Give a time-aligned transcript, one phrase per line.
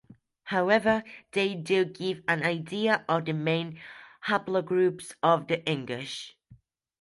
[0.45, 1.03] However,
[1.33, 3.79] they do give an idea of the main
[4.25, 6.31] haplogroups of the Ingush.